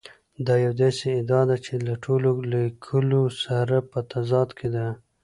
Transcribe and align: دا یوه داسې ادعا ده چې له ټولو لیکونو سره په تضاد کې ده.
دا 0.45 0.55
یوه 0.63 0.75
داسې 0.83 1.07
ادعا 1.21 1.41
ده 1.49 1.57
چې 1.65 1.73
له 1.87 1.93
ټولو 2.03 2.29
لیکونو 2.51 3.21
سره 3.43 3.75
په 3.91 3.99
تضاد 4.11 4.49
کې 4.59 4.67
ده. 4.75 4.85